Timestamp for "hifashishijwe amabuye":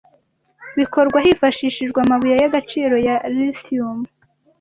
1.25-2.35